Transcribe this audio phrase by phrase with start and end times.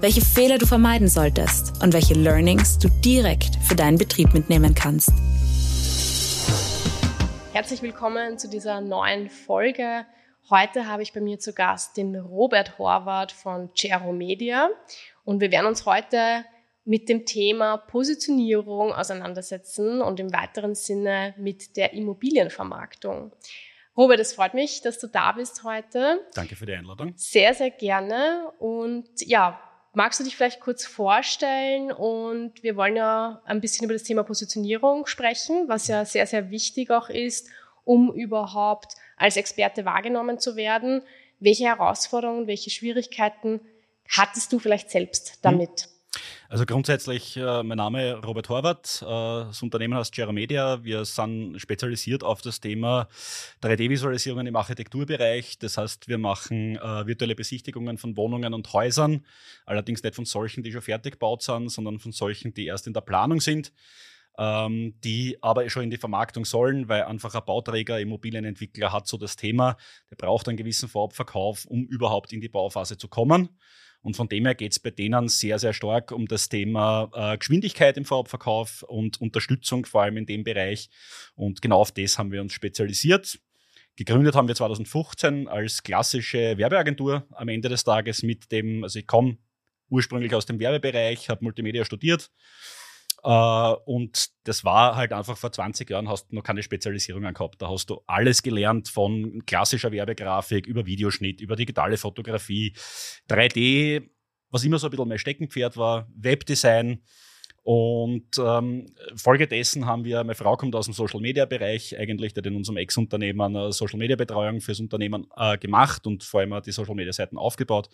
[0.00, 5.10] welche Fehler du vermeiden solltest und welche Learnings du direkt für deinen Betrieb mitnehmen kannst.
[7.52, 10.06] Herzlich willkommen zu dieser neuen Folge.
[10.50, 14.70] Heute habe ich bei mir zu Gast den Robert Horvath von Gero Media
[15.24, 16.44] und wir werden uns heute
[16.84, 23.32] mit dem Thema Positionierung auseinandersetzen und im weiteren Sinne mit der Immobilienvermarktung.
[23.96, 26.20] Robert, es freut mich, dass du da bist heute.
[26.34, 27.14] Danke für die Einladung.
[27.16, 28.52] Sehr, sehr gerne.
[28.60, 29.60] Und ja,
[29.98, 31.90] Magst du dich vielleicht kurz vorstellen?
[31.90, 36.50] Und wir wollen ja ein bisschen über das Thema Positionierung sprechen, was ja sehr, sehr
[36.50, 37.48] wichtig auch ist,
[37.82, 41.02] um überhaupt als Experte wahrgenommen zu werden.
[41.40, 43.60] Welche Herausforderungen, welche Schwierigkeiten
[44.08, 45.88] hattest du vielleicht selbst damit?
[46.50, 50.82] Also grundsätzlich, äh, mein Name ist Robert Horvath, äh, das Unternehmen heißt Gera Media.
[50.82, 53.06] Wir sind spezialisiert auf das Thema
[53.60, 55.58] 3D-Visualisierungen im Architekturbereich.
[55.58, 59.26] Das heißt, wir machen äh, virtuelle Besichtigungen von Wohnungen und Häusern,
[59.66, 62.94] allerdings nicht von solchen, die schon fertig gebaut sind, sondern von solchen, die erst in
[62.94, 63.74] der Planung sind.
[64.38, 69.16] Ähm, die aber schon in die Vermarktung sollen, weil einfach ein Bauträger, Immobilienentwickler hat so
[69.16, 69.76] das Thema,
[70.10, 73.48] der braucht einen gewissen Vorabverkauf, um überhaupt in die Bauphase zu kommen.
[74.08, 77.36] Und von dem her geht es bei denen sehr, sehr stark um das Thema äh,
[77.36, 80.88] Geschwindigkeit im Vorabverkauf und Unterstützung vor allem in dem Bereich.
[81.34, 83.38] Und genau auf das haben wir uns spezialisiert.
[83.96, 89.06] Gegründet haben wir 2015 als klassische Werbeagentur am Ende des Tages mit dem, also ich
[89.06, 89.36] komme
[89.90, 92.30] ursprünglich aus dem Werbebereich, habe Multimedia studiert
[93.30, 97.60] und das war halt einfach vor 20 Jahren hast du noch keine Spezialisierungen gehabt.
[97.60, 102.74] Da hast du alles gelernt von klassischer Werbegrafik über Videoschnitt, über digitale Fotografie,
[103.28, 104.08] 3D,
[104.50, 107.02] was immer so ein bisschen mein Steckenpferd war, Webdesign.
[107.64, 112.32] Und ähm, Folge dessen haben wir, meine Frau kommt aus dem Social Media Bereich, eigentlich,
[112.32, 116.62] der in unserem Ex-Unternehmen eine Social Media Betreuung fürs Unternehmen äh, gemacht und vor allem
[116.62, 117.90] die Social Media Seiten aufgebaut.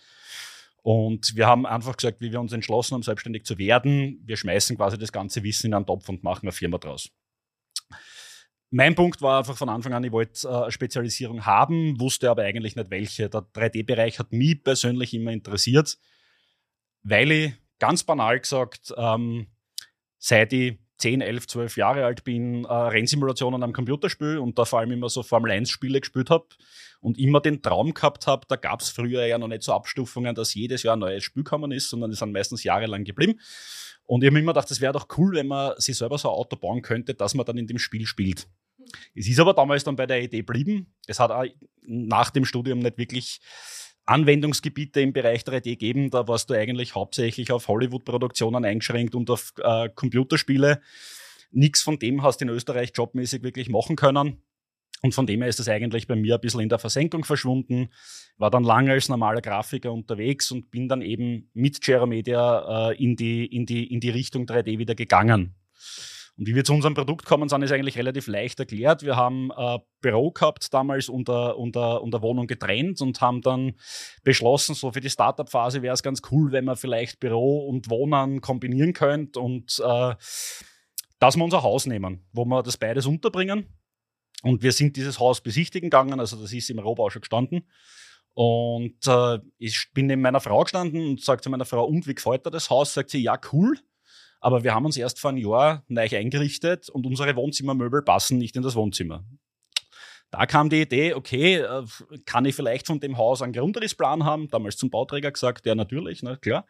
[0.84, 4.76] Und wir haben einfach gesagt, wie wir uns entschlossen haben, selbstständig zu werden, wir schmeißen
[4.76, 7.08] quasi das ganze Wissen in einen Topf und machen eine Firma draus.
[8.70, 12.42] Mein Punkt war einfach von Anfang an, ich wollte äh, eine Spezialisierung haben, wusste aber
[12.42, 13.30] eigentlich nicht welche.
[13.30, 15.96] Der 3D-Bereich hat mich persönlich immer interessiert,
[17.02, 19.46] weil ich ganz banal gesagt, ähm,
[20.18, 24.78] seit ich 10, 11, 12 Jahre alt bin, äh, Rennsimulationen am Computerspiel und da vor
[24.78, 26.46] allem immer so Formel-1-Spiele gespielt habe
[27.00, 30.34] und immer den Traum gehabt habe, da gab es früher ja noch nicht so Abstufungen,
[30.34, 33.40] dass jedes Jahr ein neues Spiel gekommen ist, sondern die sind meistens jahrelang geblieben.
[34.06, 36.34] Und ich habe immer gedacht, das wäre doch cool, wenn man sich selber so ein
[36.34, 38.46] Auto bauen könnte, dass man dann in dem Spiel spielt.
[39.14, 40.94] Es ist aber damals dann bei der Idee geblieben.
[41.06, 41.44] Es hat auch
[41.82, 43.40] nach dem Studium nicht wirklich
[44.06, 46.10] Anwendungsgebiete im Bereich 3D geben.
[46.10, 50.80] Da warst du eigentlich hauptsächlich auf Hollywood-Produktionen eingeschränkt und auf äh, Computerspiele.
[51.50, 54.42] Nichts von dem hast du in Österreich jobmäßig wirklich machen können.
[55.02, 57.90] Und von dem her ist das eigentlich bei mir ein bisschen in der Versenkung verschwunden.
[58.38, 63.14] War dann lange als normaler Grafiker unterwegs und bin dann eben mit Media äh, in,
[63.14, 65.54] die, in, die, in die Richtung 3D wieder gegangen.
[66.36, 69.02] Und wie wir zu unserem Produkt kommen sind, ist eigentlich relativ leicht erklärt.
[69.02, 73.74] Wir haben ein äh, Büro gehabt, damals unter, unter, unter Wohnung getrennt und haben dann
[74.24, 78.40] beschlossen, so für die Startup-Phase wäre es ganz cool, wenn man vielleicht Büro und Wohnen
[78.40, 80.14] kombinieren könnte und äh,
[81.20, 83.66] dass wir unser Haus nehmen, wo wir das beides unterbringen.
[84.42, 87.66] Und wir sind dieses Haus besichtigen gegangen, also das ist im Rohbau schon gestanden.
[88.34, 92.14] Und äh, ich bin neben meiner Frau gestanden und sagte zu meiner Frau, und wie
[92.14, 92.92] gefällt dir das Haus?
[92.92, 93.78] Sagt sie, ja, cool.
[94.44, 98.54] Aber wir haben uns erst vor einem Jahr neu eingerichtet und unsere Wohnzimmermöbel passen nicht
[98.56, 99.24] in das Wohnzimmer.
[100.30, 101.82] Da kam die Idee, okay, äh,
[102.26, 104.48] kann ich vielleicht von dem Haus einen Grundrissplan haben?
[104.50, 106.66] Damals zum Bauträger gesagt, ja natürlich, na klar.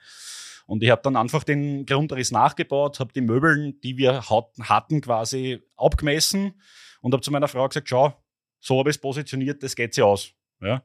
[0.67, 5.61] Und ich habe dann einfach den Grundriss nachgebaut, habe die Möbel, die wir hatten, quasi
[5.77, 6.61] abgemessen
[7.01, 8.15] und habe zu meiner Frau gesagt, schau,
[8.61, 10.31] so habe ich es positioniert, das geht sich aus.
[10.61, 10.85] Ja.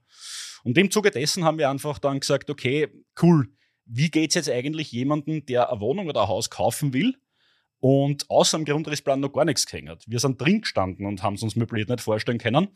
[0.63, 2.88] Und im Zuge dessen haben wir einfach dann gesagt, okay,
[3.22, 3.48] cool,
[3.89, 7.15] wie geht es jetzt eigentlich jemandem, der eine Wohnung oder ein Haus kaufen will
[7.80, 10.03] und außer dem Grundrissplan noch gar nichts gehängt hat?
[10.07, 12.69] Wir sind drin gestanden und haben es uns möbliert nicht vorstellen können.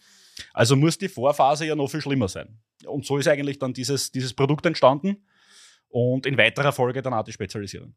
[0.53, 2.59] Also muss die Vorphase ja noch viel schlimmer sein.
[2.85, 5.25] Und so ist eigentlich dann dieses, dieses Produkt entstanden
[5.89, 7.95] und in weiterer Folge dann auch die Spezialisierung.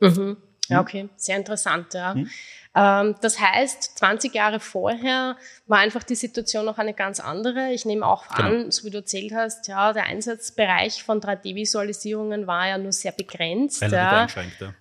[0.00, 0.38] Mhm.
[0.68, 2.14] Ja, okay, sehr interessant, ja.
[2.14, 2.28] Hm.
[2.76, 5.36] Ähm, das heißt, 20 Jahre vorher
[5.66, 7.72] war einfach die Situation noch eine ganz andere.
[7.72, 8.48] Ich nehme auch genau.
[8.48, 13.12] an, so wie du erzählt hast, ja, der Einsatzbereich von 3D-Visualisierungen war ja nur sehr
[13.12, 13.80] begrenzt.
[13.80, 13.88] Ja.
[13.88, 14.26] ja.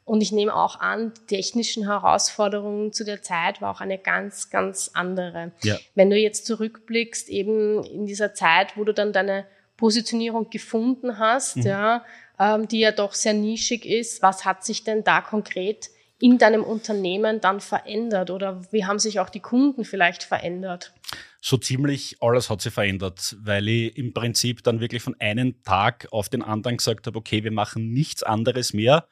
[0.03, 4.49] Und ich nehme auch an, die technischen Herausforderungen zu der Zeit war auch eine ganz,
[4.49, 5.51] ganz andere.
[5.63, 5.77] Ja.
[5.95, 9.45] Wenn du jetzt zurückblickst, eben in dieser Zeit, wo du dann deine
[9.77, 11.63] Positionierung gefunden hast, mhm.
[11.63, 12.05] ja,
[12.39, 14.21] ähm, die ja doch sehr nischig ist.
[14.21, 15.89] Was hat sich denn da konkret
[16.19, 20.93] in deinem Unternehmen dann verändert oder wie haben sich auch die Kunden vielleicht verändert?
[21.41, 26.07] So ziemlich alles hat sich verändert, weil ich im Prinzip dann wirklich von einem Tag
[26.11, 29.07] auf den anderen gesagt habe, okay, wir machen nichts anderes mehr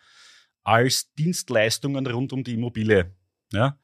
[0.64, 3.14] als Dienstleistungen rund um die Immobilie.
[3.52, 3.78] Ja?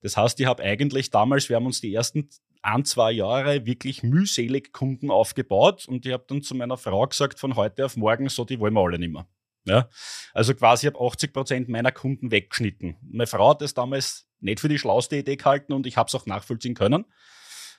[0.00, 2.28] Das heißt, ich habe eigentlich damals, wir haben uns die ersten
[2.62, 7.38] ein, zwei Jahre wirklich mühselig Kunden aufgebaut und ich habe dann zu meiner Frau gesagt,
[7.38, 9.26] von heute auf morgen, so, die wollen wir alle nicht mehr.
[9.64, 9.88] Ja?
[10.32, 12.96] Also quasi habe 80 Prozent meiner Kunden weggeschnitten.
[13.02, 16.14] Meine Frau hat das damals nicht für die schlauste Idee gehalten und ich habe es
[16.14, 17.04] auch nachvollziehen können.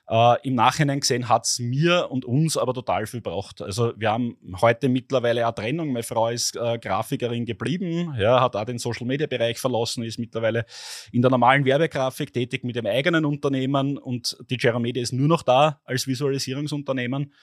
[0.09, 3.61] Äh, Im Nachhinein gesehen hat es mir und uns aber total viel gebraucht.
[3.61, 5.93] Also wir haben heute mittlerweile eine Trennung.
[5.93, 10.65] Meine Frau ist äh, Grafikerin geblieben, ja, hat auch den Social-Media-Bereich verlassen, ist mittlerweile
[11.13, 15.43] in der normalen Werbegrafik tätig mit dem eigenen Unternehmen und die Media ist nur noch
[15.43, 17.33] da als Visualisierungsunternehmen.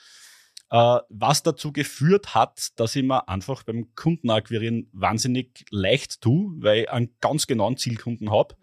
[0.70, 6.82] Äh, was dazu geführt hat, dass ich mir einfach beim Kundenakquirieren wahnsinnig leicht tue, weil
[6.82, 8.54] ich einen ganz genauen Zielkunden habe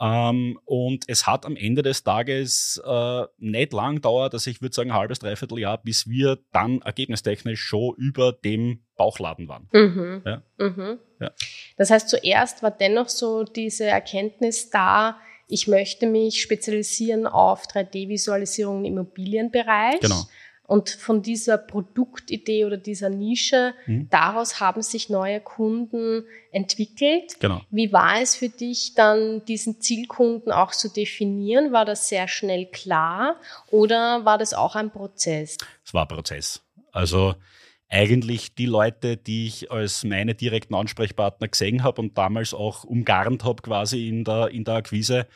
[0.00, 4.74] ähm, und es hat am Ende des Tages äh, nicht lang gedauert, also ich würde
[4.74, 9.68] sagen ein halbes, dreiviertel Jahr, bis wir dann ergebnistechnisch schon über dem Bauchladen waren.
[9.72, 10.22] Mhm.
[10.24, 10.42] Ja.
[10.58, 10.98] Mhm.
[11.20, 11.32] Ja.
[11.76, 15.18] Das heißt, zuerst war dennoch so diese Erkenntnis da,
[15.48, 20.00] ich möchte mich spezialisieren auf 3D-Visualisierung im Immobilienbereich.
[20.00, 20.22] Genau.
[20.68, 24.06] Und von dieser Produktidee oder dieser Nische, mhm.
[24.10, 27.40] daraus haben sich neue Kunden entwickelt.
[27.40, 27.62] Genau.
[27.70, 31.72] Wie war es für dich dann, diesen Zielkunden auch zu definieren?
[31.72, 33.36] War das sehr schnell klar
[33.70, 35.56] oder war das auch ein Prozess?
[35.86, 36.60] Es war ein Prozess.
[36.92, 37.34] Also
[37.88, 43.42] eigentlich die Leute, die ich als meine direkten Ansprechpartner gesehen habe und damals auch umgarnt
[43.42, 45.26] habe quasi in der, in der Akquise,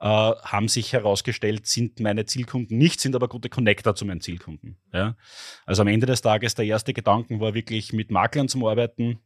[0.00, 4.76] äh, haben sich herausgestellt, sind meine Zielkunden nicht, sind aber gute Connector zu meinen Zielkunden.
[4.92, 5.16] Ja?
[5.64, 9.20] Also am Ende des Tages, der erste Gedanken war wirklich mit Maklern zum Arbeiten,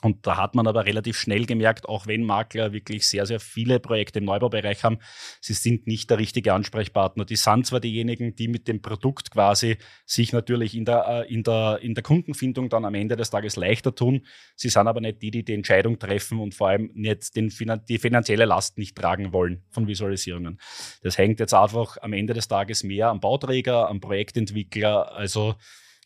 [0.00, 3.80] und da hat man aber relativ schnell gemerkt, auch wenn Makler wirklich sehr, sehr viele
[3.80, 4.98] Projekte im Neubaubereich haben,
[5.40, 7.24] sie sind nicht der richtige Ansprechpartner.
[7.24, 11.42] Die sind zwar diejenigen, die mit dem Produkt quasi sich natürlich in der, äh, in
[11.42, 14.24] der, in der Kundenfindung dann am Ende des Tages leichter tun.
[14.54, 17.52] Sie sind aber nicht die, die die Entscheidung treffen und vor allem jetzt den,
[17.88, 20.60] die finanzielle Last nicht tragen wollen von Visualisierungen.
[21.02, 25.56] Das hängt jetzt einfach am Ende des Tages mehr am Bauträger, am Projektentwickler, also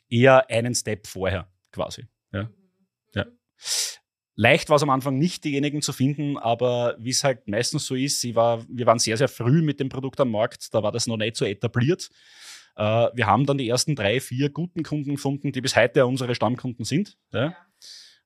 [0.08, 2.06] eher einen Step vorher quasi.
[2.32, 2.48] Ja.
[4.34, 7.94] Leicht war es am Anfang nicht, diejenigen zu finden, aber wie es halt meistens so
[7.94, 11.06] ist, war, wir waren sehr, sehr früh mit dem Produkt am Markt, da war das
[11.06, 12.08] noch nicht so etabliert.
[12.76, 16.34] Äh, wir haben dann die ersten drei, vier guten Kunden gefunden, die bis heute unsere
[16.34, 17.18] Stammkunden sind.
[17.32, 17.54] Ja.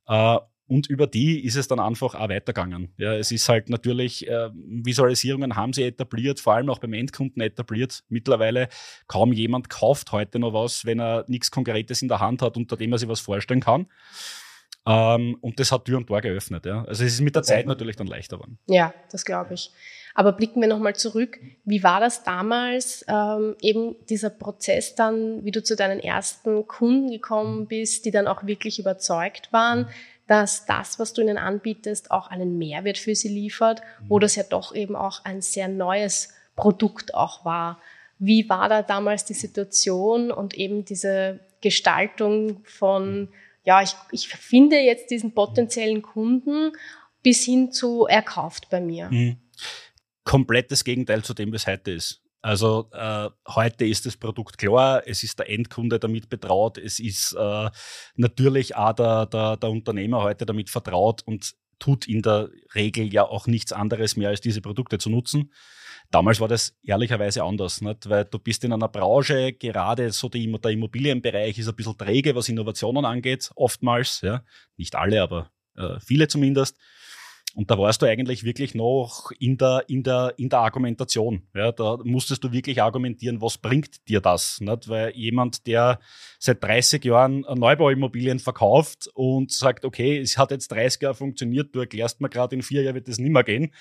[0.08, 0.37] Ja.
[0.37, 2.93] Äh, und über die ist es dann einfach auch weitergegangen.
[2.96, 7.40] Ja, es ist halt natürlich, äh, Visualisierungen haben sie etabliert, vor allem auch beim Endkunden
[7.40, 8.02] etabliert.
[8.08, 8.69] Mittlerweile
[9.06, 12.76] kaum jemand kauft heute noch was, wenn er nichts Konkretes in der Hand hat, unter
[12.76, 13.87] dem er sich was vorstellen kann.
[14.87, 16.65] Ähm, und das hat Tür und Tor geöffnet.
[16.65, 16.85] Ja.
[16.85, 18.59] Also es ist mit der Zeit natürlich dann leichter geworden.
[18.67, 19.73] Ja, das glaube ich.
[20.15, 21.38] Aber blicken wir nochmal zurück.
[21.65, 27.11] Wie war das damals, ähm, eben dieser Prozess dann, wie du zu deinen ersten Kunden
[27.11, 29.88] gekommen bist, die dann auch wirklich überzeugt waren,
[30.26, 34.43] dass das, was du ihnen anbietest, auch einen Mehrwert für sie liefert, wo das ja
[34.43, 37.78] doch eben auch ein sehr neues Produkt auch war.
[38.19, 43.28] Wie war da damals die Situation und eben diese Gestaltung von
[43.66, 46.73] ja, ich, ich finde jetzt diesen potenziellen Kunden
[47.23, 49.11] bis hin zu er kauft bei mir.
[49.11, 49.38] Mhm.
[50.25, 52.23] Komplettes Gegenteil zu dem, was heute ist.
[52.42, 57.32] Also äh, heute ist das Produkt klar, es ist der Endkunde damit betraut, es ist
[57.32, 57.70] äh,
[58.14, 63.25] natürlich auch der, der, der Unternehmer heute damit vertraut und tut in der Regel ja
[63.25, 65.52] auch nichts anderes mehr, als diese Produkte zu nutzen.
[66.11, 68.09] Damals war das ehrlicherweise anders, nicht?
[68.09, 72.35] weil du bist in einer Branche, gerade so die, der Immobilienbereich ist ein bisschen träge,
[72.35, 74.21] was Innovationen angeht, oftmals.
[74.21, 74.43] Ja?
[74.77, 76.77] Nicht alle, aber äh, viele zumindest.
[77.57, 81.49] Und da warst du eigentlich wirklich noch in der, in der, in der Argumentation.
[81.55, 84.61] Ja, da musstest du wirklich argumentieren, was bringt dir das?
[84.61, 84.91] Nicht?
[84.91, 85.99] Weil jemand, der
[86.39, 91.81] seit 30 Jahren Neubauimmobilien verkauft und sagt, okay, es hat jetzt 30 Jahre funktioniert, du
[91.81, 93.73] erklärst mir gerade, in vier Jahren wird das nicht mehr gehen,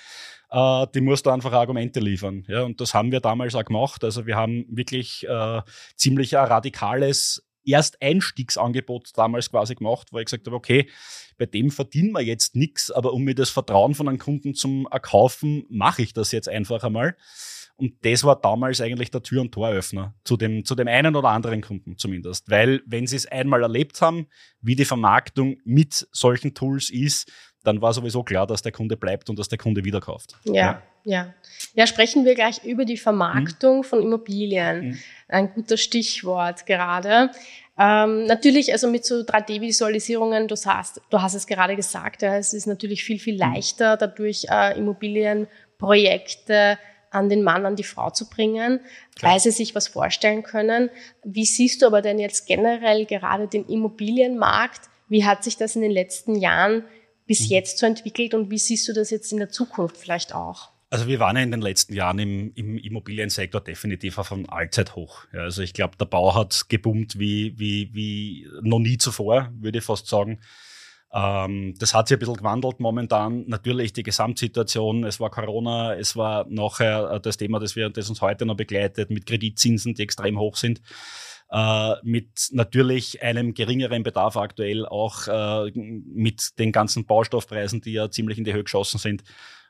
[0.48, 2.46] äh, die musst du einfach Argumente liefern.
[2.48, 4.02] Ja, und das haben wir damals auch gemacht.
[4.04, 5.60] Also wir haben wirklich äh,
[5.96, 10.88] ziemlich radikales Ersteinstiegsangebot damals quasi gemacht, wo ich gesagt habe, okay,
[11.38, 14.86] bei dem verdienen wir jetzt nichts, aber um mir das Vertrauen von einem Kunden zum
[14.90, 17.16] Erkaufen, mache ich das jetzt einfach einmal.
[17.76, 21.28] Und das war damals eigentlich der Tür- und Toröffner zu dem, zu dem einen oder
[21.28, 22.50] anderen Kunden zumindest.
[22.50, 24.28] Weil wenn sie es einmal erlebt haben,
[24.62, 27.30] wie die Vermarktung mit solchen Tools ist,
[27.66, 30.36] dann war sowieso klar, dass der Kunde bleibt und dass der Kunde wieder kauft.
[30.44, 30.82] Ja, ja.
[31.04, 31.34] Ja,
[31.74, 33.84] ja sprechen wir gleich über die Vermarktung mhm.
[33.84, 34.88] von Immobilien.
[34.88, 34.98] Mhm.
[35.28, 37.30] Ein guter Stichwort gerade.
[37.78, 42.54] Ähm, natürlich, also mit so 3D-Visualisierungen, du hast, du hast es gerade gesagt, ja, es
[42.54, 43.40] ist natürlich viel, viel mhm.
[43.40, 46.78] leichter, dadurch äh, Immobilienprojekte
[47.10, 48.80] an den Mann, an die Frau zu bringen,
[49.16, 49.32] Klar.
[49.32, 50.90] weil sie sich was vorstellen können.
[51.24, 54.80] Wie siehst du aber denn jetzt generell gerade den Immobilienmarkt?
[55.08, 56.84] Wie hat sich das in den letzten Jahren
[57.26, 57.46] bis mhm.
[57.46, 60.70] jetzt so entwickelt und wie siehst du das jetzt in der Zukunft vielleicht auch?
[60.88, 65.24] Also wir waren ja in den letzten Jahren im, im Immobiliensektor definitiv auf einem Allzeithoch.
[65.32, 69.78] Ja, also ich glaube, der Bau hat geboomt wie, wie, wie noch nie zuvor, würde
[69.78, 70.38] ich fast sagen.
[71.12, 73.44] Ähm, das hat sich ein bisschen gewandelt momentan.
[73.48, 78.08] Natürlich die Gesamtsituation, es war Corona, es war nachher äh, das Thema, das, wir, das
[78.08, 80.80] uns heute noch begleitet, mit Kreditzinsen, die extrem hoch sind.
[81.50, 88.10] Äh, mit natürlich einem geringeren Bedarf aktuell auch äh, mit den ganzen Baustoffpreisen, die ja
[88.10, 89.22] ziemlich in die Höhe geschossen sind,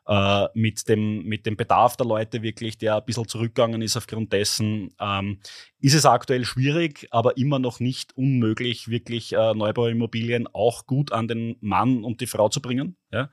[0.08, 4.32] äh, mit, dem, mit dem Bedarf der Leute wirklich, der ein bisschen zurückgegangen ist aufgrund
[4.32, 5.40] dessen, ähm,
[5.80, 11.28] ist es aktuell schwierig, aber immer noch nicht unmöglich, wirklich äh, Neubauimmobilien auch gut an
[11.28, 12.96] den Mann und die Frau zu bringen.
[13.12, 13.30] Ja?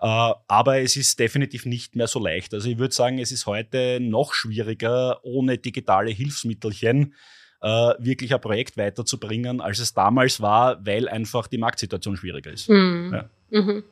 [0.00, 2.54] Äh, aber es ist definitiv nicht mehr so leicht.
[2.54, 7.14] Also ich würde sagen, es ist heute noch schwieriger, ohne digitale Hilfsmittelchen
[7.60, 12.68] wirklich ein Projekt weiterzubringen, als es damals war, weil einfach die Marktsituation schwieriger ist.
[12.68, 13.10] Mhm.
[13.12, 13.30] Ja.
[13.50, 13.84] Mhm.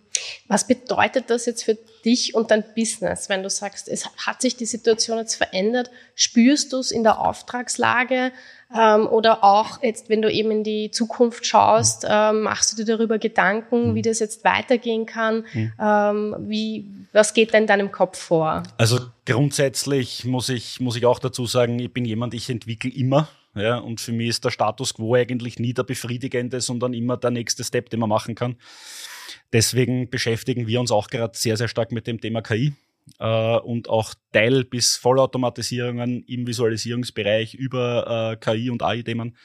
[0.49, 4.57] Was bedeutet das jetzt für dich und dein Business, wenn du sagst, es hat sich
[4.57, 5.91] die Situation jetzt verändert?
[6.15, 8.33] Spürst du es in der Auftragslage
[8.75, 12.09] ähm, oder auch jetzt, wenn du eben in die Zukunft schaust, mhm.
[12.11, 13.95] ähm, machst du dir darüber Gedanken, mhm.
[13.95, 15.45] wie das jetzt weitergehen kann?
[15.53, 15.73] Mhm.
[15.81, 18.63] Ähm, wie, was geht da in deinem Kopf vor?
[18.79, 23.29] Also grundsätzlich muss ich, muss ich auch dazu sagen, ich bin jemand, ich entwickle immer.
[23.57, 27.31] Ja, und für mich ist der Status quo eigentlich nie der befriedigende, sondern immer der
[27.31, 28.57] nächste Step, den man machen kann.
[29.53, 32.75] Deswegen beschäftigen wir uns auch gerade sehr, sehr stark mit dem Thema KI
[33.19, 39.37] äh, und auch Teil- bis Vollautomatisierungen im Visualisierungsbereich über äh, KI und AI-Themen.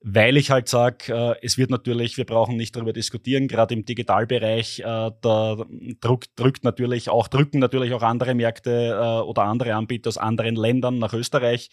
[0.00, 3.84] Weil ich halt sage, äh, es wird natürlich, wir brauchen nicht darüber diskutieren, gerade im
[3.84, 5.56] Digitalbereich, äh, da
[6.00, 10.54] druck, drückt natürlich auch, drücken natürlich auch andere Märkte äh, oder andere Anbieter aus anderen
[10.54, 11.70] Ländern nach Österreich,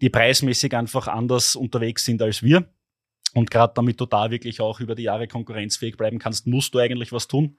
[0.00, 2.68] die preismäßig einfach anders unterwegs sind als wir.
[3.34, 6.78] Und gerade damit du da wirklich auch über die Jahre konkurrenzfähig bleiben kannst, musst du
[6.78, 7.58] eigentlich was tun.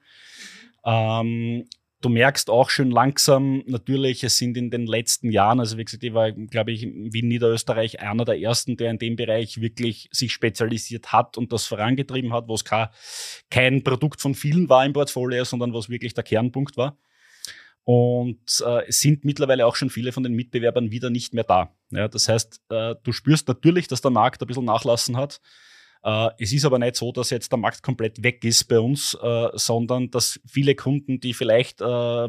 [0.84, 1.68] Ähm,
[2.00, 6.04] du merkst auch schön langsam, natürlich, es sind in den letzten Jahren, also wie gesagt,
[6.04, 10.32] ich war, glaube ich, in Niederösterreich einer der ersten, der in dem Bereich wirklich sich
[10.32, 15.44] spezialisiert hat und das vorangetrieben hat, wo es kein, Produkt von vielen war im Portfolio,
[15.44, 16.96] sondern was wirklich der Kernpunkt war.
[17.84, 21.74] Und äh, es sind mittlerweile auch schon viele von den Mitbewerbern wieder nicht mehr da.
[21.90, 25.40] Ja, das heißt, äh, du spürst natürlich, dass der Markt ein bisschen nachlassen hat.
[26.02, 29.14] Äh, es ist aber nicht so, dass jetzt der Markt komplett weg ist bei uns,
[29.14, 32.28] äh, sondern dass viele Kunden, die vielleicht äh,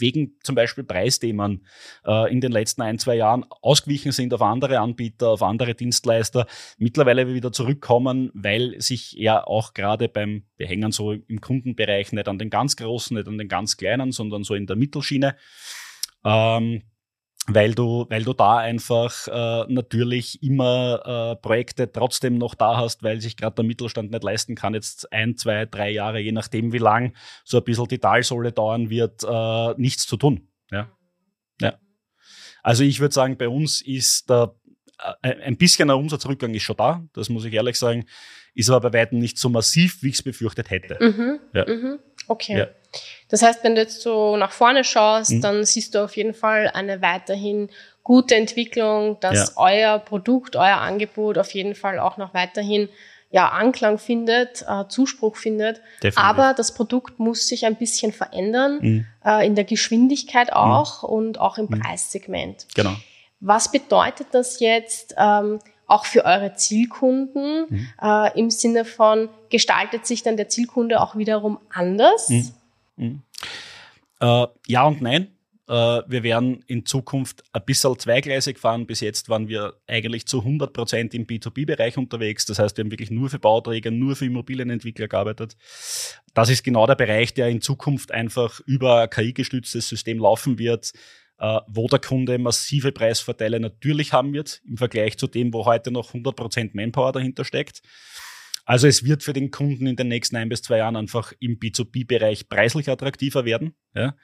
[0.00, 1.66] wegen zum Beispiel Preisthemen
[2.06, 6.46] äh, in den letzten ein, zwei Jahren ausgewichen sind auf andere Anbieter, auf andere Dienstleister,
[6.78, 12.28] mittlerweile wieder zurückkommen, weil sich ja auch gerade beim, wir hängen so im Kundenbereich nicht
[12.28, 15.36] an den ganz großen, nicht an den ganz kleinen, sondern so in der Mittelschiene.
[16.24, 16.82] Ähm,
[17.48, 23.02] weil du, weil du da einfach äh, natürlich immer äh, Projekte trotzdem noch da hast,
[23.02, 26.72] weil sich gerade der Mittelstand nicht leisten kann, jetzt ein, zwei, drei Jahre, je nachdem
[26.72, 27.14] wie lang
[27.44, 30.48] so ein bisschen die Talsohle dauern wird, äh, nichts zu tun.
[30.70, 30.90] Ja.
[31.60, 31.78] ja.
[32.62, 34.54] Also ich würde sagen, bei uns ist der,
[35.22, 38.04] äh, ein bisschen ein Umsatzrückgang ist schon da, das muss ich ehrlich sagen,
[38.54, 40.98] ist aber bei weitem nicht so massiv, wie ich es befürchtet hätte.
[41.00, 41.40] Mhm.
[41.54, 41.64] Ja.
[41.66, 41.98] Mhm.
[42.28, 42.58] Okay.
[42.58, 42.66] Ja.
[43.28, 45.40] Das heißt, wenn du jetzt so nach vorne schaust, mhm.
[45.40, 47.68] dann siehst du auf jeden Fall eine weiterhin
[48.02, 49.52] gute Entwicklung, dass ja.
[49.56, 52.88] euer Produkt, euer Angebot auf jeden Fall auch noch weiterhin
[53.30, 55.82] ja, Anklang findet, äh, Zuspruch findet.
[56.02, 56.18] Definitiv.
[56.18, 59.06] Aber das Produkt muss sich ein bisschen verändern, mhm.
[59.24, 61.08] äh, in der Geschwindigkeit auch mhm.
[61.08, 61.80] und auch im mhm.
[61.80, 62.66] Preissegment.
[62.74, 62.96] Genau.
[63.40, 67.88] Was bedeutet das jetzt ähm, auch für eure Zielkunden mhm.
[68.00, 72.28] äh, im Sinne von, gestaltet sich dann der Zielkunde auch wiederum anders?
[72.28, 72.50] Mhm.
[72.96, 73.22] Mhm.
[74.20, 75.28] Äh, ja und nein.
[75.66, 75.72] Äh,
[76.06, 78.86] wir werden in Zukunft ein bisschen zweigleisig fahren.
[78.86, 82.44] Bis jetzt waren wir eigentlich zu 100 Prozent im B2B-Bereich unterwegs.
[82.44, 85.56] Das heißt, wir haben wirklich nur für Bauträger, nur für Immobilienentwickler gearbeitet.
[86.34, 90.92] Das ist genau der Bereich, der in Zukunft einfach über KI-gestütztes System laufen wird
[91.38, 96.12] wo der Kunde massive Preisvorteile natürlich haben wird im Vergleich zu dem, wo heute noch
[96.12, 97.82] 100% Manpower dahinter steckt.
[98.68, 101.58] Also es wird für den Kunden in den nächsten ein bis zwei Jahren einfach im
[101.58, 103.74] B2B-Bereich preislich attraktiver werden.
[103.94, 104.14] Ja.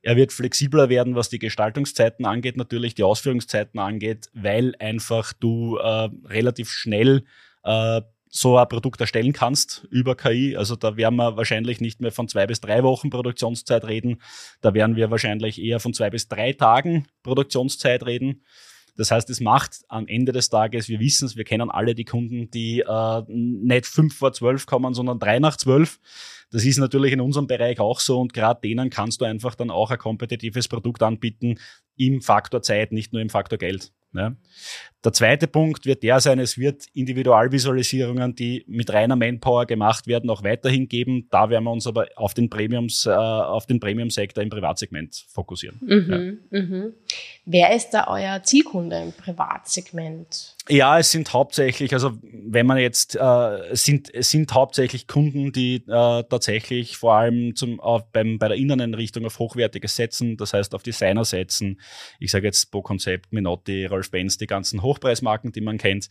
[0.00, 5.76] Er wird flexibler werden, was die Gestaltungszeiten angeht, natürlich die Ausführungszeiten angeht, weil einfach du
[5.76, 7.24] äh, relativ schnell
[7.62, 8.00] äh,
[8.30, 10.56] so ein Produkt erstellen kannst über KI.
[10.56, 14.22] Also da werden wir wahrscheinlich nicht mehr von zwei bis drei Wochen Produktionszeit reden.
[14.60, 18.42] Da werden wir wahrscheinlich eher von zwei bis drei Tagen Produktionszeit reden.
[18.96, 22.04] Das heißt, es macht am Ende des Tages, wir wissen es, wir kennen alle die
[22.04, 25.98] Kunden, die äh, nicht fünf vor zwölf kommen, sondern drei nach zwölf.
[26.50, 29.70] Das ist natürlich in unserem Bereich auch so und gerade denen kannst du einfach dann
[29.70, 31.58] auch ein kompetitives Produkt anbieten
[31.96, 33.92] im Faktor Zeit, nicht nur im Faktor Geld.
[34.12, 34.34] Ja.
[35.04, 40.28] Der zweite Punkt wird der sein, es wird Individualvisualisierungen, die mit reiner Manpower gemacht werden,
[40.28, 41.26] auch weiterhin geben.
[41.30, 45.78] Da werden wir uns aber auf den Premiums, äh, auf den Premium-Sektor im Privatsegment fokussieren.
[45.80, 46.60] Mhm, ja.
[46.60, 46.92] mhm.
[47.46, 50.56] Wer ist da euer Zielkunde im Privatsegment?
[50.70, 55.76] Ja, es sind hauptsächlich, also wenn man jetzt, äh, sind, es sind hauptsächlich Kunden, die
[55.88, 60.72] äh, tatsächlich vor allem zum, auf, beim, bei der Inneneinrichtung auf Hochwertiges setzen, das heißt
[60.76, 61.80] auf Designer setzen.
[62.20, 66.08] Ich sage jetzt Bo Concept, Minotti, Rolf Benz, die ganzen Hochpreismarken, die man kennt,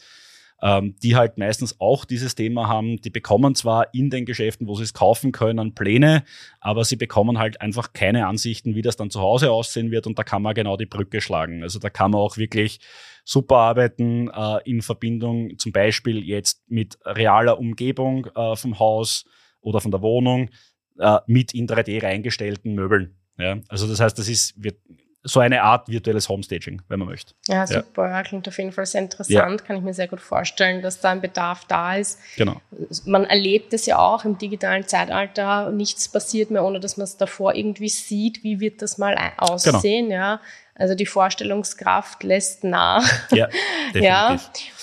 [0.61, 3.01] ähm, die halt meistens auch dieses Thema haben.
[3.01, 6.23] Die bekommen zwar in den Geschäften, wo sie es kaufen können, Pläne,
[6.59, 10.19] aber sie bekommen halt einfach keine Ansichten, wie das dann zu Hause aussehen wird und
[10.19, 11.63] da kann man genau die Brücke schlagen.
[11.63, 12.81] Also da kann man auch wirklich
[13.29, 19.23] super arbeiten äh, in Verbindung zum Beispiel jetzt mit realer Umgebung äh, vom Haus
[19.61, 20.49] oder von der Wohnung
[20.97, 23.19] äh, mit in 3D reingestellten Möbeln.
[23.37, 24.77] Ja, also das heißt, das ist, wird
[25.21, 27.35] so eine Art virtuelles Homestaging, wenn man möchte.
[27.47, 28.09] Ja, super.
[28.09, 28.23] Ja.
[28.23, 29.61] Klingt auf jeden Fall sehr interessant.
[29.61, 29.65] Ja.
[29.67, 32.19] Kann ich mir sehr gut vorstellen, dass da ein Bedarf da ist.
[32.35, 32.59] Genau.
[33.05, 35.71] Man erlebt es ja auch im digitalen Zeitalter.
[35.71, 38.43] Nichts passiert mehr, ohne dass man es davor irgendwie sieht.
[38.43, 40.09] Wie wird das mal aussehen?
[40.09, 40.19] Genau.
[40.19, 40.41] Ja.
[40.79, 43.03] Also die Vorstellungskraft lässt nach.
[43.31, 43.47] Ja,
[43.93, 44.01] definitiv.
[44.03, 44.39] ja.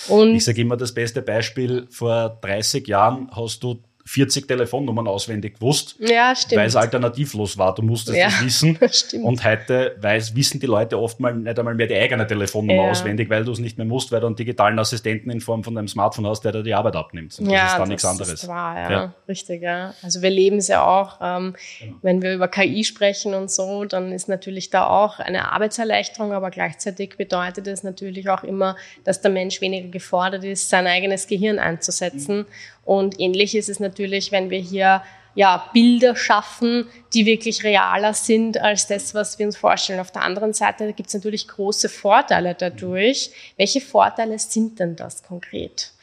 [0.07, 5.55] Und ich sage immer, das beste Beispiel, vor 30 Jahren hast du 40 Telefonnummern auswendig
[5.55, 7.75] gewusst, ja, weil es alternativlos war.
[7.75, 8.79] Du musstest ja, das wissen.
[8.89, 9.25] Stimmt.
[9.25, 12.91] Und heute weiß, wissen die Leute oft mal nicht einmal mehr die eigene Telefonnummer ja.
[12.91, 15.75] auswendig, weil du es nicht mehr musst, weil du einen digitalen Assistenten in Form von
[15.75, 17.37] deinem Smartphone hast, der dir die Arbeit abnimmt.
[17.37, 18.33] Und ja, das ist dann nichts anderes.
[18.33, 18.91] Ist wahr, ja.
[18.91, 19.13] ja.
[19.27, 19.93] Richtig, ja.
[20.01, 21.95] Also wir leben es ja auch, ähm, genau.
[22.01, 26.49] wenn wir über KI sprechen und so, dann ist natürlich da auch eine Arbeitserleichterung, aber
[26.49, 31.59] gleichzeitig bedeutet es natürlich auch immer, dass der Mensch weniger gefordert ist, sein eigenes Gehirn
[31.59, 32.37] einzusetzen.
[32.37, 32.45] Mhm
[32.87, 35.01] und ähnlich ist es natürlich, wenn wir hier
[35.37, 39.99] ja, Bilder schaffen, die wirklich realer sind als das, was wir uns vorstellen.
[39.99, 43.29] Auf der anderen Seite gibt es natürlich große Vorteile dadurch.
[43.55, 45.93] Welche Vorteile sind denn das konkret?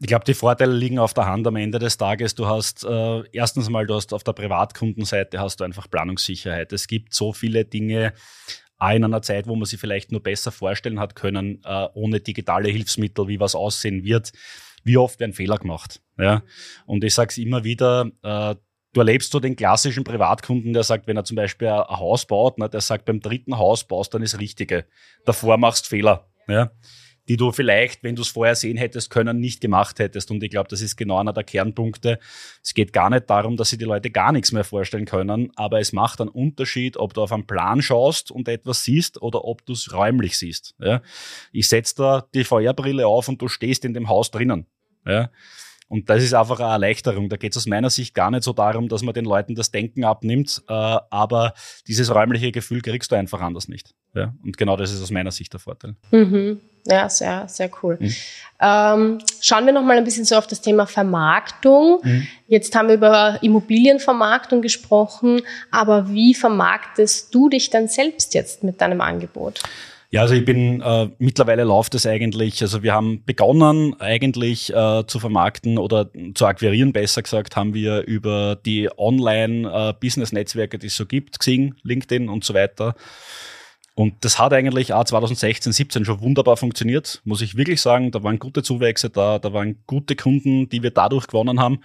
[0.00, 2.34] Ich glaube, die Vorteile liegen auf der Hand am Ende des Tages.
[2.34, 6.72] Du hast äh, erstens mal, du hast auf der Privatkundenseite hast du einfach Planungssicherheit.
[6.72, 8.14] Es gibt so viele Dinge,
[8.80, 12.68] in einer Zeit, wo man sie vielleicht nur besser vorstellen hat können, äh, ohne digitale
[12.68, 14.32] Hilfsmittel, wie was aussehen wird
[14.84, 16.00] wie oft werden Fehler gemacht.
[16.18, 16.42] Ja?
[16.86, 18.54] Und ich sage es immer wieder, äh,
[18.92, 22.58] du erlebst so den klassischen Privatkunden, der sagt, wenn er zum Beispiel ein Haus baut,
[22.58, 24.86] ne, der sagt, beim dritten Haus baust dann das Richtige.
[25.24, 26.28] Davor machst Fehler.
[26.46, 26.70] Ja?
[27.28, 30.30] die du vielleicht, wenn du es vorher sehen hättest können, nicht gemacht hättest.
[30.30, 32.18] Und ich glaube, das ist genau einer der Kernpunkte.
[32.62, 35.80] Es geht gar nicht darum, dass sich die Leute gar nichts mehr vorstellen können, aber
[35.80, 39.64] es macht einen Unterschied, ob du auf einen Plan schaust und etwas siehst oder ob
[39.64, 40.74] du es räumlich siehst.
[40.78, 41.02] Ja?
[41.52, 44.66] Ich setze da die VR-Brille auf und du stehst in dem Haus drinnen.
[45.06, 45.30] Ja?
[45.88, 47.28] Und das ist einfach eine Erleichterung.
[47.28, 49.70] Da geht es aus meiner Sicht gar nicht so darum, dass man den Leuten das
[49.70, 51.54] Denken abnimmt, äh, aber
[51.86, 53.94] dieses räumliche Gefühl kriegst du einfach anders nicht.
[54.14, 54.34] Ja?
[54.42, 55.94] Und genau das ist aus meiner Sicht der Vorteil.
[56.10, 56.60] Mhm.
[56.86, 57.96] Ja, sehr, sehr cool.
[57.98, 58.14] Mhm.
[58.60, 62.00] Ähm, schauen wir noch mal ein bisschen so auf das Thema Vermarktung.
[62.02, 62.26] Mhm.
[62.46, 65.40] Jetzt haben wir über Immobilienvermarktung gesprochen,
[65.70, 69.60] aber wie vermarktest du dich dann selbst jetzt mit deinem Angebot?
[70.14, 72.62] Ja, also ich bin äh, mittlerweile läuft es eigentlich.
[72.62, 78.02] Also wir haben begonnen eigentlich äh, zu vermarkten oder zu akquirieren, besser gesagt, haben wir
[78.02, 82.94] über die Online-Business-Netzwerke, die es so gibt, Xing, LinkedIn und so weiter.
[83.96, 88.12] Und das hat eigentlich auch 2016, 17 schon wunderbar funktioniert, muss ich wirklich sagen.
[88.12, 91.80] Da waren gute Zuwächse da, da waren gute Kunden, die wir dadurch gewonnen haben.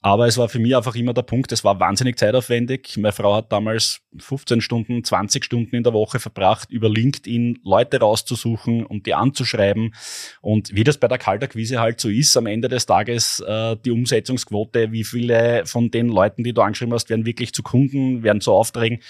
[0.00, 2.96] Aber es war für mich einfach immer der Punkt, es war wahnsinnig zeitaufwendig.
[2.98, 7.98] Meine Frau hat damals 15 Stunden, 20 Stunden in der Woche verbracht, über LinkedIn Leute
[7.98, 9.94] rauszusuchen und die anzuschreiben.
[10.40, 13.90] Und wie das bei der Kalterquise halt so ist, am Ende des Tages äh, die
[13.90, 18.40] Umsetzungsquote, wie viele von den Leuten, die du angeschrieben hast, werden wirklich zu Kunden, werden
[18.40, 19.00] zu Aufträgen,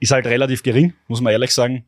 [0.00, 1.86] ist halt relativ gering, muss man ehrlich sagen.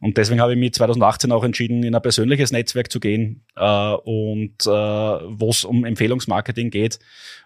[0.00, 3.94] Und deswegen habe ich mich 2018 auch entschieden, in ein persönliches Netzwerk zu gehen äh,
[3.94, 6.98] und äh, wo es um Empfehlungsmarketing geht.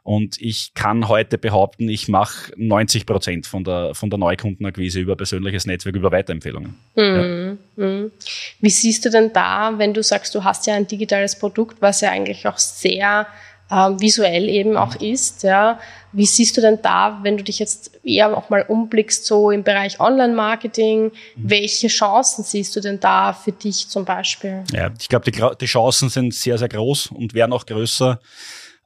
[0.03, 5.17] Und ich kann heute behaupten, ich mache 90 Prozent von der, von der Neukundenakquise über
[5.17, 6.77] persönliches Netzwerk, über Weiterempfehlungen.
[6.97, 7.59] Mhm.
[7.77, 7.85] Ja.
[7.85, 8.13] Mhm.
[8.61, 12.01] Wie siehst du denn da, wenn du sagst, du hast ja ein digitales Produkt, was
[12.01, 13.27] ja eigentlich auch sehr
[13.71, 15.43] ähm, visuell eben auch ist.
[15.43, 15.79] Ja.
[16.13, 19.63] Wie siehst du denn da, wenn du dich jetzt eher auch mal umblickst, so im
[19.63, 21.11] Bereich Online-Marketing, mhm.
[21.37, 24.65] welche Chancen siehst du denn da für dich zum Beispiel?
[24.73, 28.21] Ja, ich glaube, die, die Chancen sind sehr, sehr groß und werden auch größer.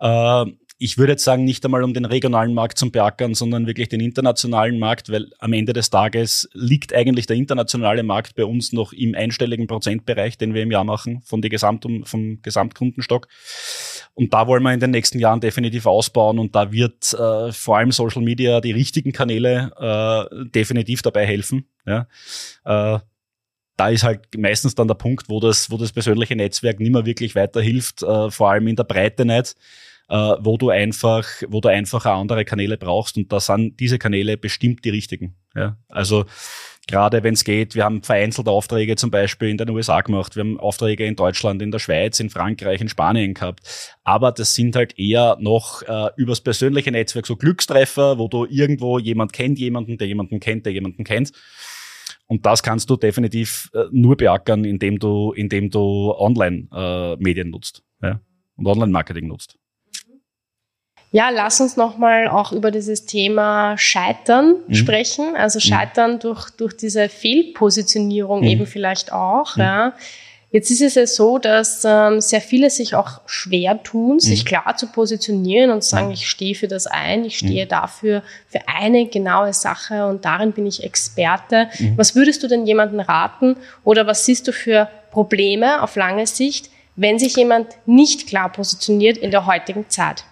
[0.01, 0.45] Äh,
[0.83, 4.01] ich würde jetzt sagen, nicht einmal um den regionalen Markt zu beackern, sondern wirklich den
[4.01, 8.93] internationalen Markt, weil am Ende des Tages liegt eigentlich der internationale Markt bei uns noch
[8.93, 13.29] im einstelligen Prozentbereich, den wir im Jahr machen, von der Gesamt vom Gesamtkundenstock.
[14.15, 17.79] Und da wollen wir in den nächsten Jahren definitiv ausbauen und da wird äh, vor
[17.79, 21.69] allem Social Media, die richtigen Kanäle äh, definitiv dabei helfen.
[21.87, 22.09] Ja.
[22.65, 22.99] Äh,
[23.77, 27.07] da ist halt meistens dann der Punkt, wo das, wo das persönliche Netzwerk nicht mehr
[27.07, 29.55] wirklich weiterhilft, äh, vor allem in der Breite nicht
[30.13, 34.37] äh, wo du einfach, wo du einfach andere Kanäle brauchst und da sind diese Kanäle
[34.37, 35.37] bestimmt die richtigen.
[35.57, 35.79] Ja?
[35.89, 36.27] Also
[36.87, 40.41] gerade wenn es geht, wir haben vereinzelte Aufträge zum Beispiel in den USA gemacht, wir
[40.41, 43.61] haben Aufträge in Deutschland, in der Schweiz, in Frankreich, in Spanien gehabt.
[44.05, 48.99] Aber das sind halt eher noch äh, übers persönliche Netzwerk so Glückstreffer, wo du irgendwo
[48.99, 51.33] jemand kennt jemanden, der jemanden kennt, der jemanden kennt.
[52.27, 57.83] Und das kannst du definitiv äh, nur beackern, indem du, indem du Online-Medien äh, nutzt
[58.03, 58.21] ja?
[58.57, 59.57] und Online-Marketing nutzt.
[61.15, 64.75] Ja, lass uns nochmal auch über dieses Thema Scheitern mhm.
[64.75, 65.37] sprechen.
[65.37, 65.61] Also mhm.
[65.61, 66.19] Scheitern mhm.
[66.21, 68.47] durch, durch diese Fehlpositionierung mhm.
[68.47, 69.57] eben vielleicht auch.
[69.57, 69.63] Mhm.
[69.63, 69.93] Ja.
[70.51, 74.49] Jetzt ist es ja so, dass ähm, sehr viele sich auch schwer tun, sich mhm.
[74.49, 79.07] klar zu positionieren und sagen, ich stehe für das ein, ich stehe dafür für eine
[79.07, 81.69] genaue Sache und darin bin ich Experte.
[81.97, 86.69] Was würdest du denn jemandem raten oder was siehst du für Probleme auf lange Sicht,
[86.97, 90.25] wenn sich jemand nicht klar positioniert in der heutigen Zeit?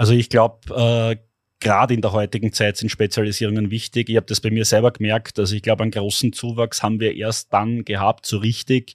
[0.00, 1.16] Also ich glaube, äh,
[1.62, 4.08] gerade in der heutigen Zeit sind Spezialisierungen wichtig.
[4.08, 5.38] Ich habe das bei mir selber gemerkt.
[5.38, 8.94] Also ich glaube, einen großen Zuwachs haben wir erst dann gehabt, so richtig,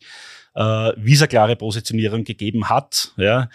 [0.56, 0.62] äh,
[0.98, 3.14] wie es eine klare Positionierung gegeben hat.
[3.18, 3.50] Ja.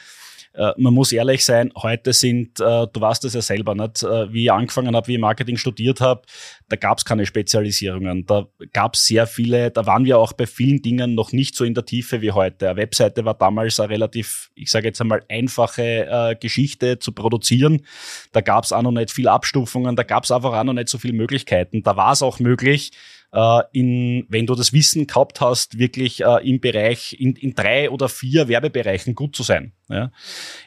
[0.52, 4.32] Äh, man muss ehrlich sein, heute sind, äh, du weißt das ja selber nicht, äh,
[4.32, 6.22] wie ich angefangen habe, wie ich Marketing studiert habe,
[6.68, 8.26] da gab es keine Spezialisierungen.
[8.26, 11.64] Da gab es sehr viele, da waren wir auch bei vielen Dingen noch nicht so
[11.64, 12.68] in der Tiefe wie heute.
[12.68, 17.82] Eine Webseite war damals eine relativ, ich sage jetzt einmal, einfache Geschichte zu produzieren.
[18.32, 20.88] Da gab es auch noch nicht viel Abstufungen, da gab es einfach auch noch nicht
[20.88, 21.82] so viele Möglichkeiten.
[21.82, 22.92] Da war es auch möglich,
[23.32, 27.90] äh, in, wenn du das Wissen gehabt hast, wirklich äh, im Bereich, in, in drei
[27.90, 29.72] oder vier Werbebereichen gut zu sein.
[29.88, 30.12] Ja.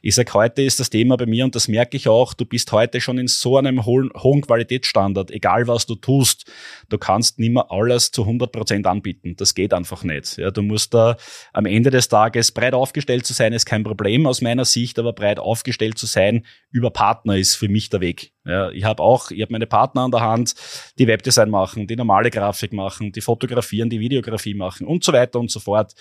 [0.01, 2.71] Ich sag heute ist das Thema bei mir und das merke ich auch, du bist
[2.73, 6.51] heute schon in so einem hohen, hohen Qualitätsstandard, egal was du tust.
[6.89, 9.35] Du kannst nicht mehr alles zu 100 Prozent anbieten.
[9.37, 10.37] Das geht einfach nicht.
[10.37, 11.15] Ja, du musst da
[11.53, 15.13] am Ende des Tages breit aufgestellt zu sein, ist kein Problem aus meiner Sicht, aber
[15.13, 18.33] breit aufgestellt zu sein über Partner ist für mich der Weg.
[18.45, 20.55] Ja, ich habe auch, ich habe meine Partner an der Hand,
[20.99, 25.39] die Webdesign machen, die normale Grafik machen, die fotografieren, die Videografie machen und so weiter
[25.39, 25.93] und so fort.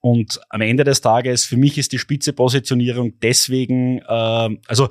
[0.00, 4.88] Und am Ende des Tages, für mich ist die spitze Positionierung deswegen, äh, also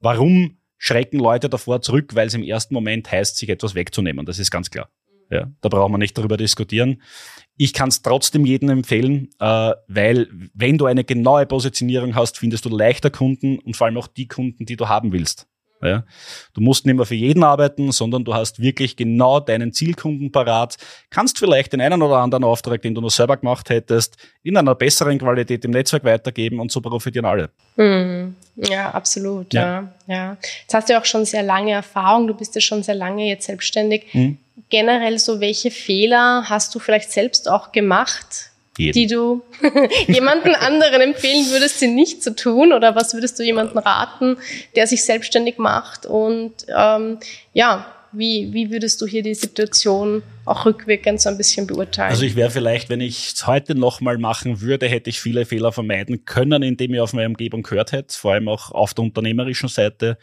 [0.00, 4.24] warum schrecken Leute davor zurück, weil es im ersten Moment heißt, sich etwas wegzunehmen.
[4.26, 4.88] Das ist ganz klar.
[5.30, 7.02] Ja, da brauchen wir nicht darüber diskutieren.
[7.56, 12.64] Ich kann es trotzdem jedem empfehlen, äh, weil wenn du eine genaue Positionierung hast, findest
[12.66, 15.48] du leichter Kunden und vor allem auch die Kunden, die du haben willst.
[15.84, 16.04] Ja.
[16.54, 20.76] Du musst nicht mehr für jeden arbeiten, sondern du hast wirklich genau deinen Zielkunden parat,
[21.10, 24.74] kannst vielleicht den einen oder anderen Auftrag, den du noch selber gemacht hättest, in einer
[24.74, 27.50] besseren Qualität im Netzwerk weitergeben und so profitieren alle.
[27.76, 28.34] Mhm.
[28.56, 29.52] Ja, absolut.
[29.52, 29.62] Ja.
[29.62, 29.90] ja.
[30.06, 32.94] Ja, Jetzt hast du ja auch schon sehr lange Erfahrung, du bist ja schon sehr
[32.94, 34.06] lange jetzt selbstständig.
[34.12, 34.38] Mhm.
[34.70, 38.50] Generell so, welche Fehler hast du vielleicht selbst auch gemacht?
[38.76, 38.92] Jeden.
[38.92, 39.42] die du
[40.08, 42.72] jemanden anderen empfehlen würdest, sie nicht zu tun?
[42.72, 44.36] Oder was würdest du jemanden raten,
[44.74, 46.06] der sich selbstständig macht?
[46.06, 47.18] Und ähm,
[47.52, 52.10] ja, wie, wie würdest du hier die Situation auch rückwirkend so ein bisschen beurteilen?
[52.10, 55.72] Also ich wäre vielleicht, wenn ich es heute nochmal machen würde, hätte ich viele Fehler
[55.72, 59.68] vermeiden können, indem ich auf meine Umgebung gehört hätte, vor allem auch auf der unternehmerischen
[59.68, 60.18] Seite.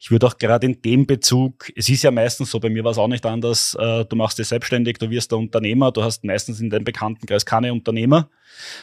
[0.00, 2.92] Ich würde auch gerade in dem Bezug, es ist ja meistens so, bei mir war
[2.92, 6.24] es auch nicht anders, äh, du machst dich selbstständig, du wirst der Unternehmer, du hast
[6.24, 8.28] meistens in deinem Bekanntenkreis keine Unternehmer.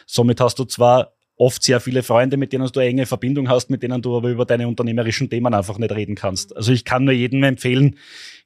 [0.05, 3.69] Somit hast du zwar oft sehr viele Freunde, mit denen du eine enge Verbindung hast,
[3.69, 6.55] mit denen du aber über deine unternehmerischen Themen einfach nicht reden kannst.
[6.55, 7.97] Also ich kann nur jedem empfehlen,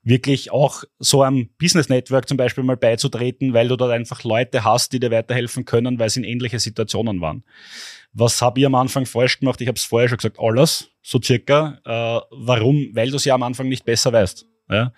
[0.03, 4.63] wirklich auch so einem Business Network zum Beispiel mal beizutreten, weil du dort einfach Leute
[4.63, 7.43] hast, die dir weiterhelfen können, weil sie in ähnliche Situationen waren.
[8.13, 9.59] Was habe ich am Anfang falsch gemacht?
[9.59, 11.79] Ich habe es vorher schon gesagt, alles, so circa.
[11.83, 12.91] Äh, warum?
[12.93, 14.45] Weil du es ja am Anfang nicht besser weißt.
[14.69, 14.91] Ja?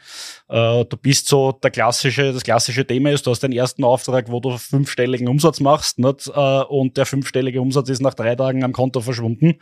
[0.47, 4.31] Äh, du bist so der klassische, das klassische Thema ist, du hast den ersten Auftrag,
[4.31, 6.27] wo du fünfstelligen Umsatz machst nicht?
[6.27, 9.55] Äh, und der fünfstellige Umsatz ist nach drei Tagen am Konto verschwunden,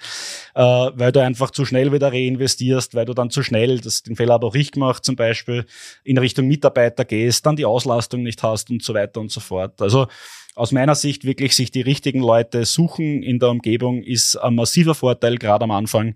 [0.54, 4.16] äh, weil du einfach zu schnell wieder reinvestierst, weil du dann zu schnell, das, den
[4.16, 5.66] Fehler habe auch ich gemacht zum Beispiel,
[6.04, 9.82] in Richtung Mitarbeiter gehst, dann die Auslastung nicht hast und so weiter und so fort.
[9.82, 10.08] Also
[10.56, 14.96] aus meiner Sicht wirklich sich die richtigen Leute suchen in der Umgebung ist ein massiver
[14.96, 16.16] Vorteil, gerade am Anfang,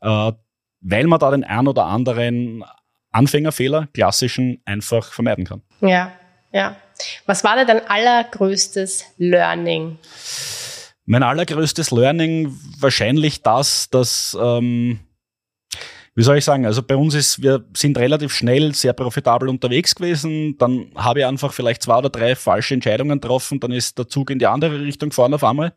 [0.00, 0.32] äh,
[0.80, 2.64] weil man da den ein oder anderen
[3.16, 5.62] Anfängerfehler, klassischen, einfach vermeiden kann.
[5.80, 6.12] Ja,
[6.52, 6.76] ja.
[7.26, 9.98] Was war denn dein allergrößtes Learning?
[11.04, 15.00] Mein allergrößtes Learning wahrscheinlich das, dass ähm,
[16.16, 19.94] wie soll ich sagen, also bei uns ist, wir sind relativ schnell sehr profitabel unterwegs
[19.94, 20.56] gewesen.
[20.56, 23.60] Dann habe ich einfach vielleicht zwei oder drei falsche Entscheidungen getroffen.
[23.60, 25.74] Dann ist der Zug in die andere Richtung gefahren auf einmal.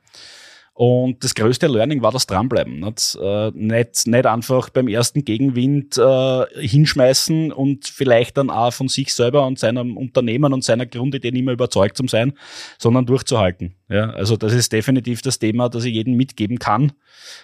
[0.80, 2.80] Und das größte Learning war das Dranbleiben.
[2.80, 8.88] Nicht, äh, nicht, nicht einfach beim ersten Gegenwind äh, hinschmeißen und vielleicht dann auch von
[8.88, 12.32] sich selber und seinem Unternehmen und seiner Grundidee nicht mehr überzeugt zu sein,
[12.78, 13.76] sondern durchzuhalten.
[13.90, 16.94] Ja, also das ist definitiv das Thema, das ich jedem mitgeben kann.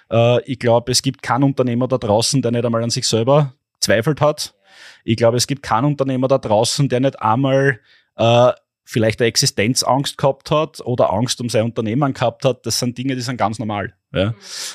[0.09, 3.53] Äh, ich glaube, es gibt keinen Unternehmer da draußen, der nicht einmal an sich selber
[3.81, 4.55] zweifelt hat.
[5.03, 7.81] Ich glaube, es gibt keinen Unternehmer da draußen, der nicht einmal
[8.15, 8.51] äh,
[8.85, 13.15] vielleicht eine Existenzangst gehabt hat oder Angst um sein Unternehmen gehabt hat, das sind Dinge,
[13.15, 13.93] die sind ganz normal.
[14.13, 14.33] Ja.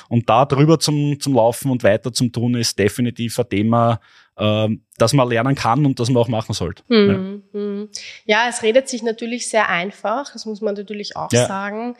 [0.09, 3.99] Und da drüber zum, zum Laufen und weiter zum Tun ist definitiv ein Thema,
[4.37, 6.83] äh, das man lernen kann und das man auch machen sollte.
[6.89, 7.43] Mhm.
[7.53, 7.59] Ja.
[7.59, 7.89] Mhm.
[8.25, 8.45] ja.
[8.49, 11.47] es redet sich natürlich sehr einfach, das muss man natürlich auch ja.
[11.47, 11.95] sagen.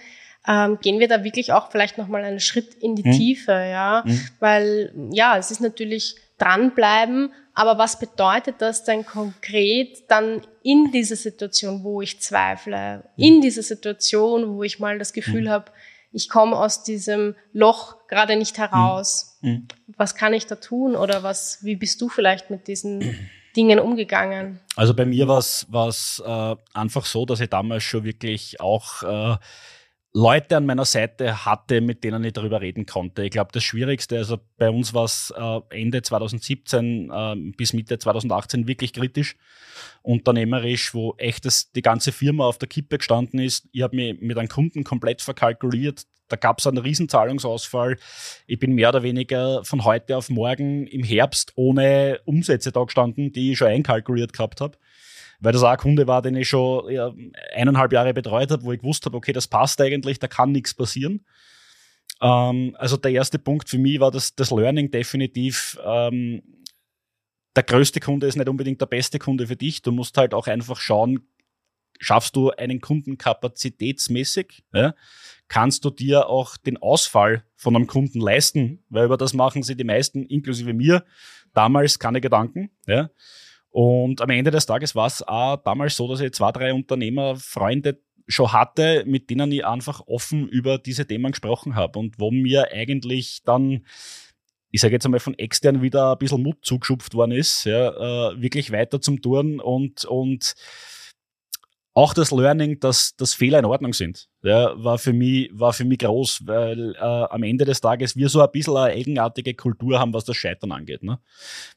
[0.47, 3.11] Ähm, gehen wir da wirklich auch vielleicht nochmal einen Schritt in die mhm.
[3.11, 4.21] Tiefe, ja, mhm.
[4.39, 11.15] weil ja, es ist natürlich dranbleiben, aber was bedeutet das denn konkret dann in dieser
[11.15, 15.49] Situation, wo ich zweifle, in dieser Situation, wo ich mal das Gefühl mhm.
[15.49, 15.71] habe,
[16.13, 19.37] ich komme aus diesem Loch gerade nicht heraus.
[19.41, 19.49] Mhm.
[19.49, 19.67] mhm.
[19.97, 24.59] Was kann ich da tun oder was, wie bist du vielleicht mit diesen Dingen umgegangen?
[24.75, 29.37] Also bei mir war es äh, einfach so, dass ich damals schon wirklich auch äh,
[30.13, 33.23] Leute an meiner Seite hatte, mit denen ich darüber reden konnte.
[33.23, 37.97] Ich glaube, das Schwierigste, also bei uns war es äh, Ende 2017 äh, bis Mitte
[37.97, 39.37] 2018 wirklich kritisch,
[40.01, 43.69] unternehmerisch, wo echt das, die ganze Firma auf der Kippe gestanden ist.
[43.71, 46.03] Ich habe mich mit einem Kunden komplett verkalkuliert.
[46.27, 47.97] Da gab es einen Riesenzahlungsausfall.
[48.47, 53.31] Ich bin mehr oder weniger von heute auf morgen im Herbst ohne Umsätze da gestanden,
[53.31, 54.77] die ich schon einkalkuliert gehabt habe
[55.41, 57.13] weil das auch ein Kunde war, den ich schon ja,
[57.53, 60.73] eineinhalb Jahre betreut habe, wo ich gewusst habe, okay, das passt eigentlich, da kann nichts
[60.73, 61.25] passieren.
[62.21, 65.77] Ähm, also der erste Punkt für mich war das, das Learning definitiv.
[65.83, 66.43] Ähm,
[67.55, 69.81] der größte Kunde ist nicht unbedingt der beste Kunde für dich.
[69.81, 71.27] Du musst halt auch einfach schauen,
[71.99, 74.63] schaffst du einen Kunden kapazitätsmäßig?
[74.73, 74.93] Ja?
[75.47, 78.83] Kannst du dir auch den Ausfall von einem Kunden leisten?
[78.89, 81.03] Weil über das machen sie die meisten, inklusive mir,
[81.53, 82.71] damals keine Gedanken.
[82.85, 83.09] Ja?
[83.71, 87.37] Und am Ende des Tages war es auch damals so, dass ich zwei, drei Unternehmer,
[87.37, 92.31] Freunde schon hatte, mit denen ich einfach offen über diese Themen gesprochen habe und wo
[92.31, 93.85] mir eigentlich dann,
[94.71, 98.41] ich sage jetzt einmal von extern wieder ein bisschen Mut zugeschupft worden ist, ja, äh,
[98.41, 100.53] wirklich weiter zum Touren und, und
[101.93, 105.83] auch das Learning, dass, dass Fehler in Ordnung sind, ja, war, für mich, war für
[105.83, 109.99] mich groß, weil äh, am Ende des Tages wir so ein bisschen eine eigenartige Kultur
[109.99, 111.03] haben, was das Scheitern angeht.
[111.03, 111.19] Ne?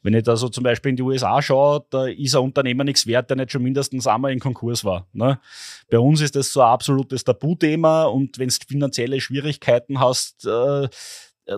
[0.03, 3.05] Wenn ich da so zum Beispiel in die USA schaue, da ist ein Unternehmer nichts
[3.07, 5.05] wert, der nicht schon mindestens einmal in Konkurs war.
[5.11, 5.39] Ne?
[5.89, 10.87] Bei uns ist das so ein absolutes Tabuthema und wenn du finanzielle Schwierigkeiten hast, äh,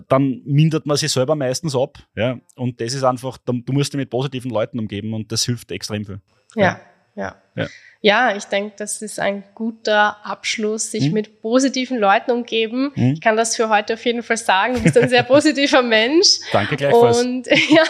[0.09, 1.99] dann mindert man sich selber meistens ab.
[2.15, 2.39] Ja?
[2.55, 6.05] Und das ist einfach, du musst dich mit positiven Leuten umgeben und das hilft extrem
[6.05, 6.21] viel.
[6.55, 6.63] ja.
[6.63, 6.79] ja.
[7.17, 7.36] Ja.
[7.56, 7.67] ja.
[8.01, 11.13] Ja, ich denke, das ist ein guter Abschluss, sich hm?
[11.13, 12.91] mit positiven Leuten umgeben.
[12.93, 13.13] Hm?
[13.13, 14.75] Ich kann das für heute auf jeden Fall sagen.
[14.75, 16.39] Du bist ein sehr positiver Mensch.
[16.51, 17.19] Danke gleichfalls.
[17.21, 17.84] Und, ja,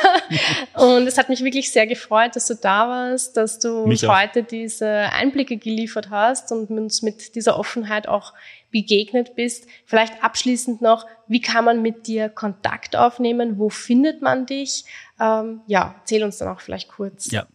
[0.81, 4.09] und es hat mich wirklich sehr gefreut, dass du da warst, dass du mich uns
[4.09, 4.17] auch.
[4.19, 8.33] heute diese Einblicke geliefert hast und uns mit dieser Offenheit auch
[8.71, 9.67] begegnet bist.
[9.85, 13.57] Vielleicht abschließend noch, wie kann man mit dir Kontakt aufnehmen?
[13.57, 14.85] Wo findet man dich?
[15.19, 17.31] Ähm, ja, erzähl uns dann auch vielleicht kurz.
[17.31, 17.47] Ja,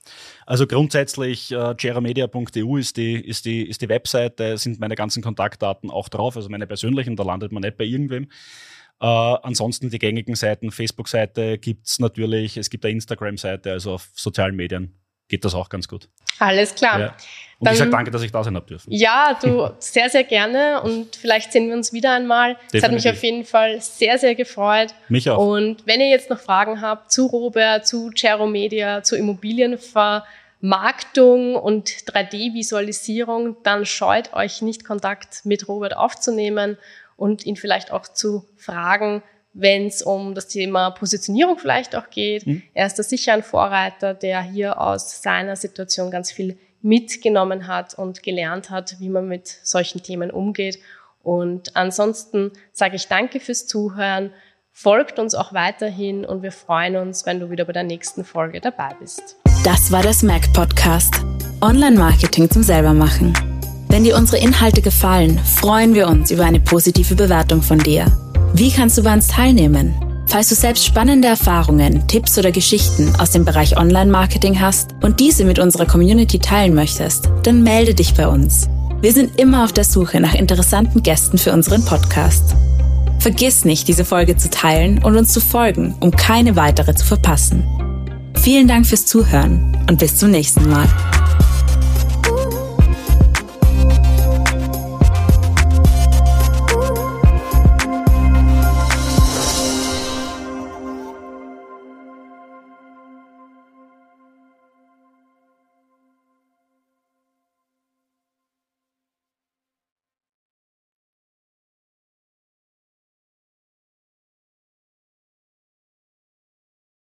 [0.46, 5.90] also grundsätzlich äh, jeramedia.eu ist die, ist, die, ist die Webseite, sind meine ganzen Kontaktdaten
[5.90, 8.24] auch drauf, also meine persönlichen, da landet man nicht bei irgendwem.
[9.00, 14.56] Äh, ansonsten die gängigen Seiten, Facebook-Seite gibt's natürlich, es gibt eine Instagram-Seite, also auf sozialen
[14.56, 15.01] Medien
[15.32, 16.10] geht das auch ganz gut.
[16.38, 17.00] Alles klar.
[17.00, 17.06] Ja.
[17.58, 18.92] Und Dann, ich sage danke, dass ich da sein habe dürfen.
[18.92, 22.58] Ja, du sehr, sehr gerne und vielleicht sehen wir uns wieder einmal.
[22.70, 24.94] Es hat mich auf jeden Fall sehr, sehr gefreut.
[25.08, 25.38] Mich auch.
[25.38, 31.88] Und wenn ihr jetzt noch Fragen habt zu Robert, zu Gero Media, zu Immobilienvermarktung und
[31.88, 36.76] 3D-Visualisierung, dann scheut euch nicht Kontakt mit Robert aufzunehmen
[37.16, 39.22] und ihn vielleicht auch zu fragen,
[39.54, 42.46] wenn es um das Thema Positionierung vielleicht auch geht.
[42.46, 42.62] Mhm.
[42.74, 47.94] Er ist da sicher ein Vorreiter, der hier aus seiner Situation ganz viel mitgenommen hat
[47.94, 50.78] und gelernt hat, wie man mit solchen Themen umgeht.
[51.22, 54.30] Und ansonsten sage ich danke fürs Zuhören.
[54.72, 58.60] Folgt uns auch weiterhin und wir freuen uns, wenn du wieder bei der nächsten Folge
[58.60, 59.36] dabei bist.
[59.64, 61.14] Das war der Smack Podcast.
[61.60, 63.32] Online-Marketing zum Selbermachen.
[63.88, 68.06] Wenn dir unsere Inhalte gefallen, freuen wir uns über eine positive Bewertung von dir.
[68.54, 69.94] Wie kannst du bei uns teilnehmen?
[70.26, 75.44] Falls du selbst spannende Erfahrungen, Tipps oder Geschichten aus dem Bereich Online-Marketing hast und diese
[75.44, 78.68] mit unserer Community teilen möchtest, dann melde dich bei uns.
[79.00, 82.54] Wir sind immer auf der Suche nach interessanten Gästen für unseren Podcast.
[83.20, 87.64] Vergiss nicht, diese Folge zu teilen und uns zu folgen, um keine weitere zu verpassen.
[88.34, 90.88] Vielen Dank fürs Zuhören und bis zum nächsten Mal.